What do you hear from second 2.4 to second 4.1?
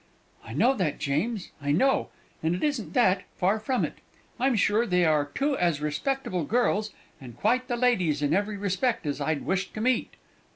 and it isn't that far from it.